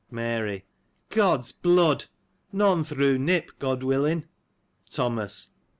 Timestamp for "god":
3.59-3.83